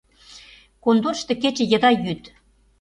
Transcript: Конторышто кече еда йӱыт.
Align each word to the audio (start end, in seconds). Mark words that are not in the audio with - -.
Конторышто 0.83 1.33
кече 1.41 1.63
еда 1.75 1.89
йӱыт. 1.93 2.23